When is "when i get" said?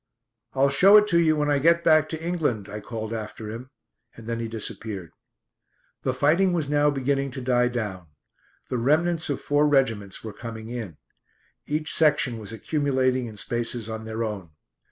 1.35-1.83